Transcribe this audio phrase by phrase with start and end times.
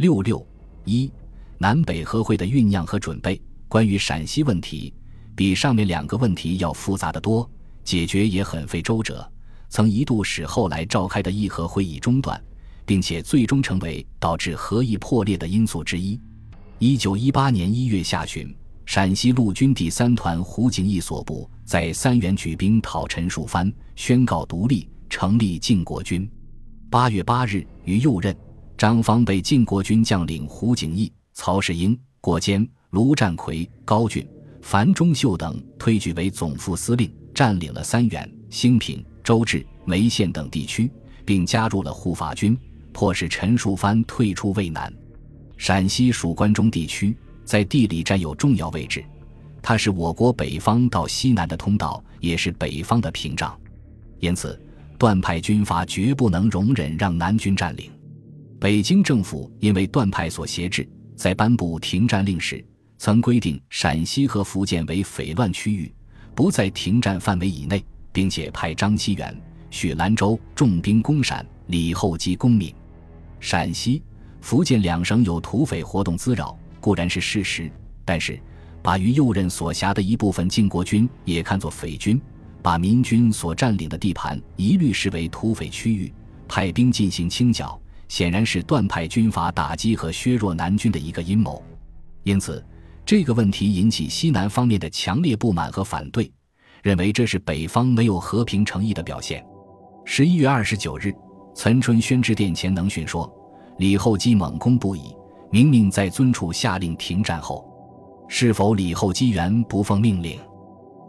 [0.00, 0.42] 六六
[0.86, 1.12] 一，
[1.58, 3.38] 南北和会的酝酿和准备。
[3.68, 4.94] 关于陕西问题，
[5.36, 7.46] 比上面两个问题要复杂的多，
[7.84, 9.30] 解决也很费周折，
[9.68, 12.42] 曾一度使后来召开的议和会议中断，
[12.86, 16.18] 并且最终成为导致和议破裂的因素之一。
[16.78, 18.56] 一九一八年一月下旬，
[18.86, 26.26] 陕西陆军第三团胡景翼所部在三原举兵讨陈树藩，宣告独立，成立靖国军。
[26.88, 28.34] 八月八日，于右任，
[28.80, 32.66] 张方被晋国军将领胡景翼、曹世英、郭坚。
[32.92, 34.26] 卢占奎、高俊、
[34.62, 40.90] 樊中秀等推举为总副司令，占领了三原、兴平、周至、梅县等地区，
[41.26, 42.56] 并加入了护法军，
[42.90, 44.90] 迫使陈树藩退出渭南。
[45.58, 49.04] 陕西属关中地区，在地理占有重要位置，
[49.60, 53.54] 它是我国北方到西南的通道，也是北方的屏障。
[54.20, 54.58] 因此，
[54.96, 57.90] 段派军阀绝不能容忍让南军占领。
[58.60, 62.62] 北京政府因为段派所挟制，在颁布停战令时。
[62.98, 65.90] 曾规定陕西和福建为匪乱区域，
[66.34, 69.34] 不在停战范围以内，并且派张锡元、
[69.70, 72.74] 许兰州重兵攻陕，李厚基攻闽。
[73.40, 74.02] 陕西、
[74.42, 77.72] 福建两省有土匪活动滋扰，固然是事实，
[78.04, 78.38] 但是
[78.82, 82.20] 把于右任所辖的一部分靖国军也看作匪军，
[82.60, 86.12] 把民军所占领的地盘一律视为土匪区域，
[86.46, 87.79] 派兵进行清剿，
[88.10, 91.62] 显然是断派军阀打击和削弱南军的一个阴谋。
[92.24, 92.62] 因此。
[93.06, 96.30] 这个问题引起西南方面的强烈不满和反对，
[96.80, 99.44] 认为这是北方没有和平诚意的表现。
[100.04, 101.12] 十一月二十九日，
[101.52, 103.28] 岑春宣致电前能训说
[103.78, 105.12] ：“李厚基猛攻不已，
[105.50, 107.68] 明明在尊处下令停战后，
[108.28, 110.38] 是否李厚基原不奉命令？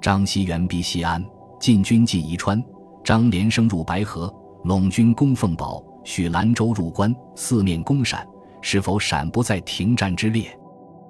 [0.00, 1.22] 张锡元逼西安，
[1.60, 2.64] 进军进宜川，
[3.04, 4.32] 张连生入白河，
[4.64, 8.26] 陇军攻凤堡，许兰州入关，四面攻陕，
[8.60, 10.50] 是否陕不在停战之列？”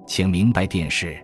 [0.07, 1.17] 请明白电视。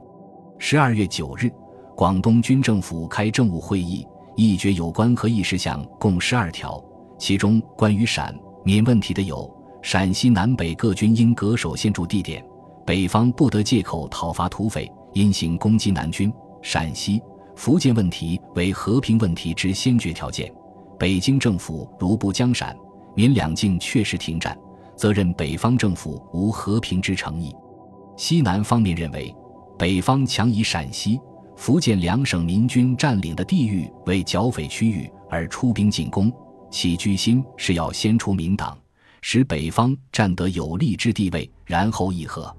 [0.59, 1.53] 十二月九日，
[1.95, 6.83] 广东军政府开政务会议，议决有关合议事项共十二条，
[7.19, 8.35] 其中关于陕
[8.65, 12.43] 闽问题的有：陕西南北各军应恪守现驻地点，
[12.87, 16.31] 北方不得借口讨伐土匪，因行攻击南军；
[16.63, 17.21] 陕西、
[17.55, 20.51] 福建问题为和平问题之先决条件，
[20.99, 22.75] 北京政府如不将陕
[23.17, 24.57] 闽两境确实停战，
[24.95, 27.51] 则认北方政府无和平之诚意。
[28.15, 29.35] 西南方面认为，
[29.79, 31.19] 北方强以陕西、
[31.57, 36.31] 福建两省民军占领的地域为剿匪区域而出兵进攻，
[36.71, 38.77] 其居心是要先除民党，
[39.23, 42.55] 使北方占得有利之地位，然后议和。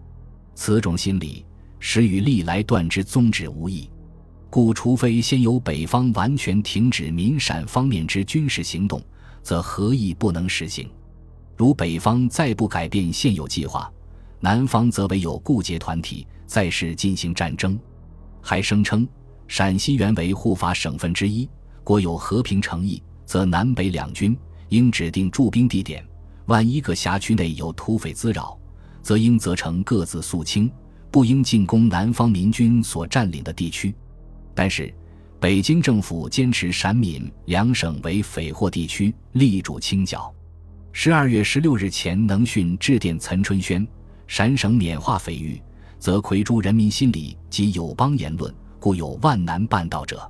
[0.55, 1.45] 此种心理，
[1.79, 3.87] 实与历来断之宗旨无异。
[4.49, 8.99] 故除非先由北方完全停止民陕方面之军事行动，
[9.47, 10.91] 则和议不能实行。
[11.55, 13.89] 如北方再不改变现有计划，
[14.41, 17.79] 南方则为有固结团体，再世进行战争，
[18.41, 19.07] 还声称
[19.47, 21.49] 陕西原为护法省份之一，
[21.81, 24.37] 国有和平诚意，则南北两军
[24.67, 26.05] 应指定驻兵地点。
[26.47, 28.59] 万一各辖区内有土匪滋扰，
[29.01, 30.69] 则应责成各自肃清，
[31.09, 33.95] 不应进攻南方民军所占领的地区。
[34.53, 34.93] 但是，
[35.39, 40.33] 北京政府坚持陕闽两省为匪祸地区，力主清剿。
[40.91, 43.87] 十二月十六日前，能训致电岑春轩。
[44.25, 45.61] 陕省缅化匪域，
[45.99, 50.29] 则魁诸人民心理及友邦言论，故有万难办到者。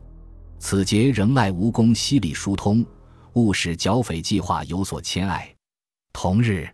[0.60, 2.86] 此节仍赖吴公西里疏通，
[3.34, 5.50] 务使剿匪计划有所牵碍。
[6.12, 6.68] 同日，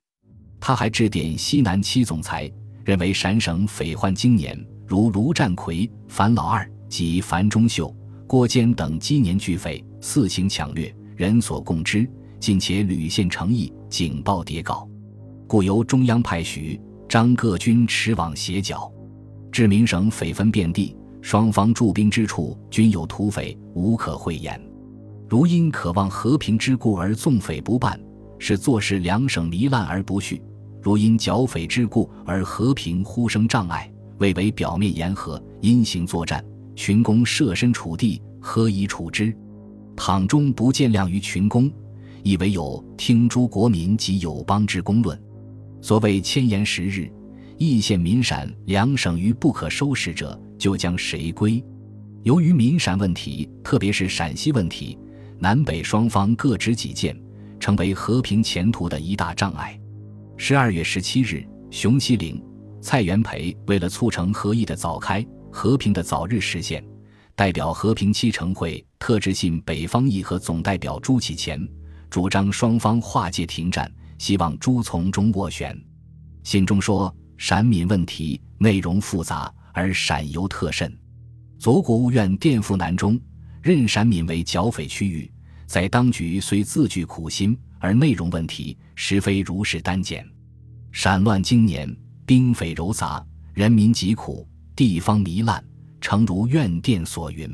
[0.60, 2.52] 他还致电西南七总裁，
[2.84, 7.96] 认为陕省匪患经年，如卢占奎、樊老二及樊中秀、
[8.34, 14.90] 郭坚等积年聚匪，肆行抢掠，人所共知，近且屡现诚意，警报迭告，
[15.46, 16.82] 故由中央派许。
[17.08, 18.92] 张各军驰往协剿，
[19.52, 24.60] 至明省匪分遍地，双方驻兵之处均有土匪，无可讳言。
[25.30, 28.02] 如因渴望和平之故而纵匪不办，
[28.40, 30.42] 是坐视两省糜烂而不恤；
[30.82, 33.88] 如因剿匪之故而和平呼声障碍，
[34.18, 36.44] 未为表面言和，因行作战，
[36.75, 39.34] 群公设身处地，何以处之？
[39.95, 41.72] 倘终不见谅于群公，
[42.24, 45.18] 以为有听诸国民及友邦之公论。
[45.81, 47.10] 所谓千言十日，
[47.57, 51.63] 易县民陕两省于不可收拾者，就将谁归？
[52.24, 54.98] 由于民陕问题，特别是陕西问题，
[55.40, 57.18] 南北双方各执己见，
[57.62, 59.80] 成为和平前途的一大障碍。
[60.36, 62.44] 十二月十七日，熊希龄、
[62.81, 66.84] 蔡元培为了促成和议的早开、和平的早日实现，
[67.35, 71.59] 代表和平七成会特致信北方议和总代表朱启潜，
[72.09, 73.91] 主张双方划界停战。
[74.19, 75.77] 希望朱从中斡旋，
[76.44, 80.97] 信中说：“陕闽问题内容复杂，而陕尤特甚。
[81.59, 83.19] 左国务院电复南中，
[83.62, 85.30] 任陕闽为剿匪区域，
[85.65, 90.25] 在当局虽自具苦心，而内容问题实非如是单简。
[90.91, 91.94] 陕乱经年，
[92.25, 95.62] 兵匪糅杂，人民疾苦，地方糜烂，
[96.04, 97.50] 诚如院电所云。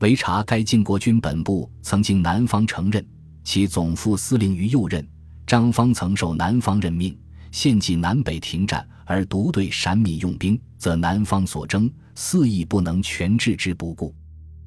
[0.00, 3.02] 唯查该晋国军本部曾经南方承认，
[3.42, 5.04] 其总副司令于右任，
[5.46, 7.18] 张方曾受南方任命。”
[7.50, 14.14] 现即南北停战，而独对陕闽用兵，则南方所争，肆意不能全置之不顾。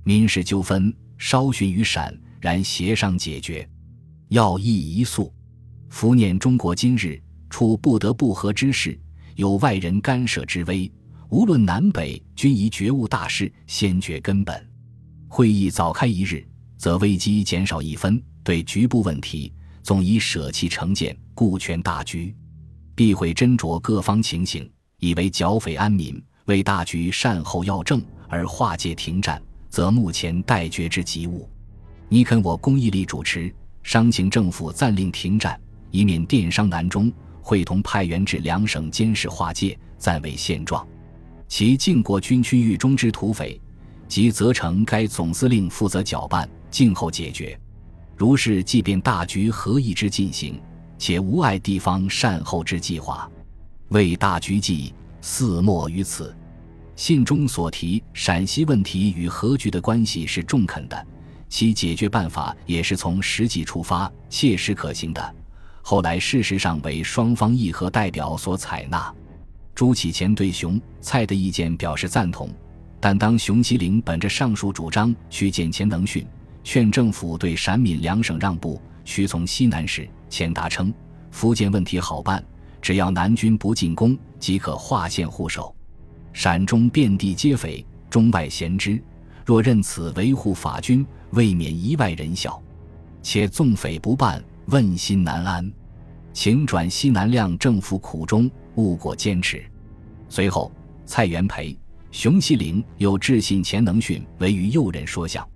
[0.04, 3.66] 民事纠纷稍寻于陕，然协商解决，
[4.30, 5.32] 要义一肃。
[5.90, 9.00] 伏念中国今日处不得不和之势，
[9.36, 10.92] 有外人干涉之危，
[11.34, 14.70] 无论南北，均宜觉悟大事，先决根本。
[15.28, 16.48] 会议早开一日，
[16.78, 19.52] 则危机减少一分；对局部问题，
[19.82, 22.36] 总宜舍弃成见，顾全大局。
[22.94, 24.70] 必会斟酌各方情形，
[25.00, 29.42] 以为剿匪安民，为大局善后要政而化解停战，
[29.72, 31.50] 则目前待决之急务。
[32.10, 33.52] 你肯我公义力主持，
[33.82, 35.60] 商请政府暂令停战，
[35.90, 40.88] 以免电商难中，会同派员至两省监视划界，暂为现状。
[41.56, 43.62] 其靖国军区域中之土匪，
[44.08, 47.56] 即责成该总司令负责搅拌，静候解决。
[48.18, 50.60] 如是，即便大局合意之进行。
[50.98, 53.30] 且无碍地方善后之计划，
[53.90, 56.36] 为大局计，似莫于此。
[56.96, 61.06] 信中所提陕西问题与和局的关系是中肯的，
[61.50, 65.36] 其解决办法也是从实际出发，切实可行的。
[65.84, 69.14] 后来事实上为双方议和代表所采纳。
[69.76, 72.50] 朱启潜对熊蔡的意见表示赞同，
[73.00, 76.26] 但当熊希龄本着上述主张去见钱能训，
[76.64, 80.94] 劝政府对陕闽两省让步，屈从西南时，钱达称，
[81.32, 82.44] 福建问题好办，
[82.82, 85.76] 只要南军不进攻，即可划线护守。
[86.34, 89.02] 陕中遍地皆匪，中外贤之，
[89.44, 92.62] 若任此维护法军，未免一外人小。
[93.24, 95.72] 且纵匪不办，问心难安。
[96.32, 99.64] 请转西南亮政府苦衷，勿过坚持。
[100.30, 100.72] 随后，
[101.06, 101.78] 蔡元培、
[102.12, 105.48] 熊希龄又致信钱能训，为与右任说相。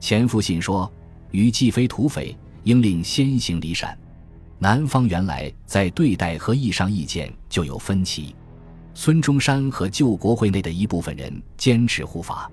[0.00, 0.90] 钱复信说
[1.32, 3.96] ：“余既非土匪，应令先行离陕。”
[4.58, 8.34] 南方原来在对待和议上意见就有分歧，
[8.94, 12.50] 孙中山和旧国会内的一部分人坚持护法，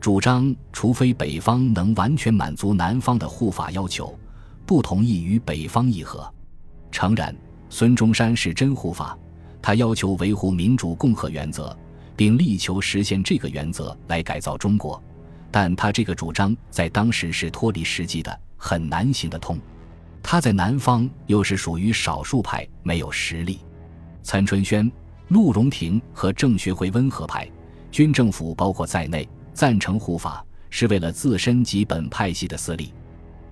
[0.00, 4.16] 主张除非北方能完全满足南方的护法要求，
[4.64, 6.32] 不同意与北方议和。
[6.92, 7.34] 诚然，
[7.68, 9.18] 孙中山是真护法，
[9.62, 11.76] 他要求维护民主共和原则，
[12.16, 15.02] 并力求实现这个原则来改造中国，
[15.50, 19.58] 但他这个主张在当时是脱离实际的，很难行得通。
[20.22, 23.60] 他在南方又是属于少数派，没有实力。
[24.22, 24.90] 岑春轩、
[25.28, 27.50] 陆荣廷和郑学会温和派，
[27.90, 32.92] 军政府包括在内赞成护法，是为了自身及本派系的私利。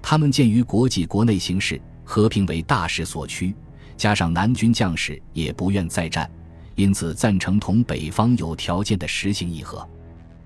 [0.02, 3.54] 他们鉴于国际国内形势，和平为大势所趋，
[3.98, 6.30] 加上南军将士也不愿再战，
[6.76, 9.86] 因此赞成同北方有条件的实行议和。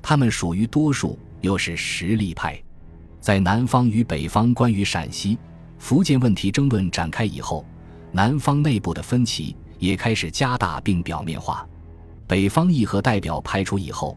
[0.00, 2.60] 他们属于多数，又是实力派，
[3.20, 5.38] 在南方与北方关于陕西。
[5.78, 7.64] 福建问题争论展开以后，
[8.10, 11.68] 南方内部的分歧也开始加大并表面化。
[12.26, 14.16] 北方议和代表派出以后，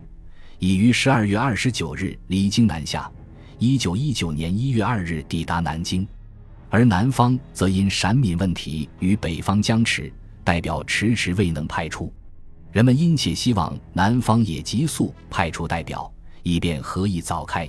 [0.60, 3.12] 已于十二月二十九日离京南下，
[3.60, 6.08] 一九一九年一月二日抵达南京。
[6.76, 10.12] 而南方则因陕闽问题与北方僵持，
[10.44, 12.12] 代表迟迟未能派出。
[12.74, 16.14] 人们殷切希望南方也急速派出代表，
[16.44, 17.66] 以便和议早开。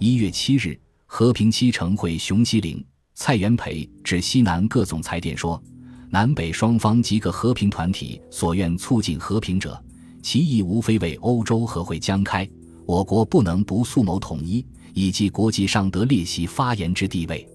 [0.00, 2.84] 一月七日，和平七成会熊希龄。
[3.14, 5.62] 蔡元培指西南各总裁电说
[6.10, 9.80] ：“南北双方及各和平团体所愿促进和平者，
[10.20, 12.50] 其意无非为欧洲和会将开，
[12.86, 17.48] 我国不能不速谋统一，以及国际上得列席发言之地位。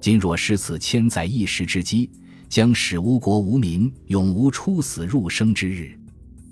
[0.00, 2.10] 今若失此千载一时之机，
[2.48, 5.98] 将使吾国无民，永无出死入生之日。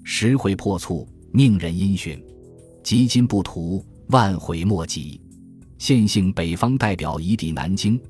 [0.03, 2.23] 时回破促，命人因循，
[2.83, 5.21] 及今不图，万悔莫及。
[5.79, 8.01] 现幸北方代表已抵南京。”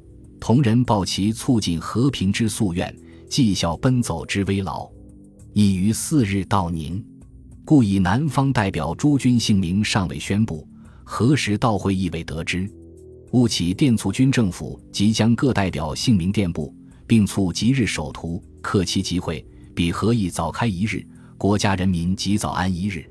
[0.40, 2.94] 同人报其促进和平之夙愿，
[3.30, 4.86] 绩效奔走之危劳，
[5.54, 7.02] 已于四日到宁，
[7.64, 10.68] 故以南方代表诸君姓名尚未宣布，
[11.02, 12.70] 何时到会亦未得知。
[13.34, 16.72] 务起电促军政府即将各代表姓名电布，
[17.04, 21.04] 并促即日首图，克期集会，比何以早开一日，
[21.36, 23.04] 国家人民即早安一日。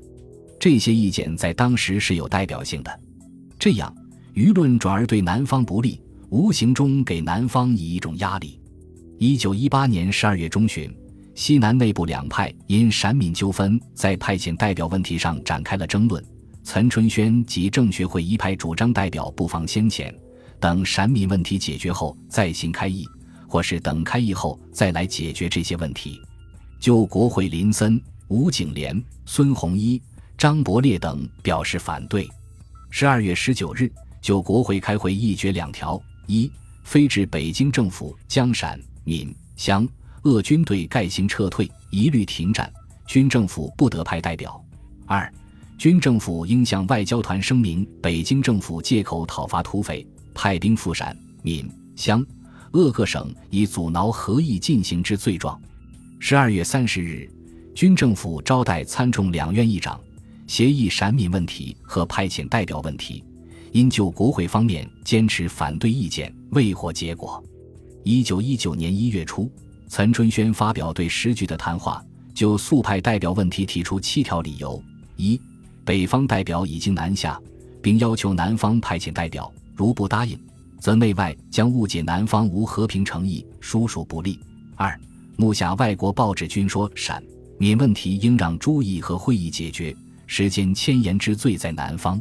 [0.58, 3.00] 这些意见在当时是有代表性的。
[3.58, 3.94] 这样，
[4.32, 6.00] 舆论转而对南方不利。
[6.30, 8.58] 无形中给南方以一种压力。
[9.18, 10.90] 一九一八年十二月中旬，
[11.34, 16.24] 西南内部两派因陕闽纠纷在派遣代表问题上展开了争论。
[16.64, 20.12] 岑春轩及政学会一派主张代表不妨先遣，
[20.58, 23.06] 等陕闽问题解决后再行开议，
[23.46, 26.20] 或是等开议后再来解决这些问题。
[26.80, 30.00] 就国会林森、吴景莲、孙洪一、
[30.38, 32.26] 张伯烈等表示反对。
[32.88, 33.92] 十二月十九日，
[34.22, 36.50] 就国会开会议决两条：一、
[36.82, 39.86] 非至北京政府将陕闽湘
[40.22, 42.72] 鄂军队概行撤退，一律停战，
[43.06, 44.50] 军政府不得派代表；
[45.06, 45.30] 二。
[45.76, 52.24] 军政府应向外交团声明，北京政府借口讨伐土匪，派兵赴陕、闽、湘、
[52.72, 55.60] 鄂各省，以阻挠合议进行之罪状。
[56.18, 57.28] 十二月三十日，
[57.74, 60.00] 军政府招待参众两院议长，
[60.46, 63.22] 协议陕闽问题和派遣代表问题，
[63.72, 67.42] 因就国会方面坚持反对意见，未获结果。
[68.04, 69.50] 一九一九年一月初，
[69.88, 72.02] 岑春轩发表对时局的谈话，
[72.32, 74.82] 就速派代表问题提出七条理由：
[75.16, 75.38] 一。
[75.84, 77.38] 北方代表已经南下，
[77.82, 80.38] 并要求南方派遣代表，如不答应，
[80.80, 84.40] 则内外将误解南方无和平诚意，殊属不利。
[84.76, 84.98] 二，
[85.36, 87.22] 目下外国报纸均说陕
[87.58, 89.94] 闽问题应让诸议和会议解决，
[90.26, 92.20] 时间迁延之罪在南方。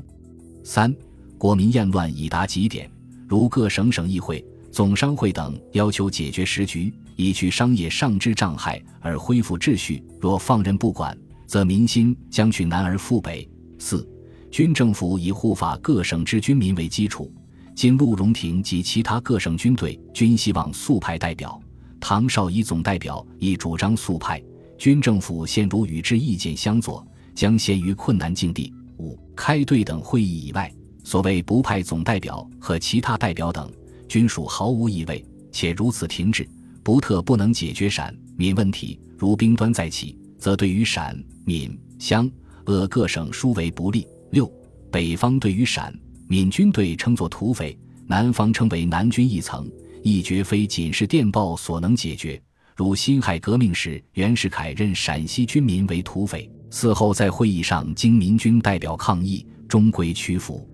[0.63, 0.93] 三，
[1.38, 2.89] 国民厌乱已达极点，
[3.27, 11.17] 如各省省议会、总商会等要求解决时局，以去商业上之障碍而恢复秩序，若放任不管，
[11.48, 13.50] 则民心将去南而复北。
[13.86, 14.08] 四，
[14.50, 17.30] 军政府以护法各省之军民为基础，
[17.75, 21.62] 今陆荣廷及其他各省军队均希望速派代表，
[22.00, 24.42] 唐绍仪总代表亦主张速派，
[24.78, 28.74] 军政府现如与之意见相左，将陷于困难境地。
[29.00, 30.74] 五，开对等会议以外，
[31.04, 33.70] 所谓不派总代表和其他代表等，
[34.08, 36.48] 均属毫无意味，且如此停止，
[36.84, 38.98] 不特不能解决陕闽问题。
[39.18, 42.32] 如兵端再起，则对于陕闽湘。
[42.65, 44.08] 鄂各省殊为不利。
[44.32, 44.51] 六，
[44.91, 45.93] 北方对于陕
[46.27, 47.77] 闽军队称作土匪，
[48.08, 49.70] 南方称为南军一层，
[50.01, 52.41] 亦绝非仅是电报所能解决。
[52.75, 60.67] 如辛亥革命时，袁世凯任陕西军民为土匪，嗣后在会议上经民军代表抗议，终归屈服，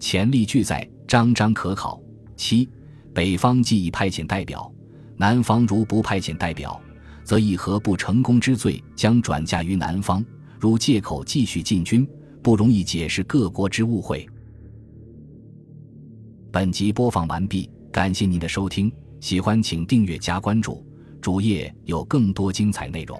[0.00, 2.00] 潜力俱在，章章可考。
[2.36, 2.68] 七，
[3.14, 4.68] 北方既已派遣代表，
[5.16, 6.80] 南方如不派遣代表，
[7.22, 10.24] 则议和不成功之罪将转嫁于南方。
[10.66, 12.04] 如借口继续进军，
[12.42, 14.28] 不容易解释各国之误会。
[16.50, 20.84] 本集播放完毕，感谢您的收听，喜欢请订阅加关注，
[21.20, 23.16] 主页有更多精彩内容。